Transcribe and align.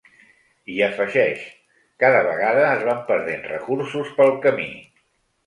I 0.75 0.77
afegeix: 0.85 1.43
‘cada 2.05 2.23
vegada 2.29 2.65
es 2.71 2.81
van 2.89 3.05
perdent 3.11 3.47
recursos 3.53 4.11
pel 4.19 4.35
camí’. 4.49 4.69